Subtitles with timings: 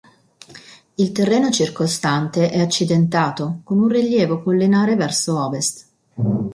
[0.95, 5.87] Il terreno circostante è accidentato, con un rilievo collinare verso ovest.